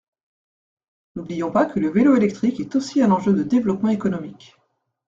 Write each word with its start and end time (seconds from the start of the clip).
N’oublions 1.15 1.51
pas 1.51 1.67
que 1.67 1.79
le 1.79 1.89
vélo 1.91 2.15
électrique 2.15 2.59
est 2.59 2.75
aussi 2.75 3.03
un 3.03 3.11
enjeu 3.11 3.33
de 3.33 3.43
développement 3.43 3.89
économique. 3.91 4.57